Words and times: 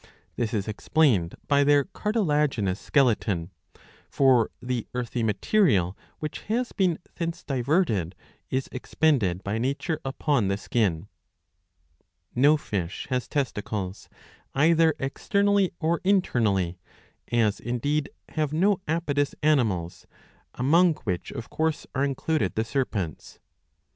This 0.35 0.51
is 0.51 0.67
explained 0.67 1.35
by 1.47 1.63
their 1.63 1.83
cartilaginous 1.83 2.79
skeleton. 2.79 3.51
For 4.09 4.49
the 4.59 4.87
earthy 4.95 5.21
material 5.21 5.95
which 6.17 6.39
has 6.49 6.71
been 6.71 6.97
thence 7.17 7.43
diverted 7.43 8.15
is 8.49 8.67
expended 8.71 9.43
by 9.43 9.59
nature 9.59 10.01
upon 10.03 10.47
the 10.47 10.57
skin.^^ 10.57 11.05
No 12.33 12.57
fish 12.57 13.05
has 13.11 13.27
testicles^* 13.29 14.07
either 14.55 14.95
externally 14.97 15.71
or 15.79 16.01
internally; 16.03 16.79
as 17.31 17.59
indeed 17.59 18.09
have 18.29 18.51
no 18.51 18.81
apodous 18.87 19.35
animals, 19.43 20.07
among 20.55 20.95
which 21.03 21.31
of 21.31 21.51
course 21.51 21.85
are 21.93 22.03
included 22.03 22.55
the 22.55 22.63
serpents. 22.65 23.37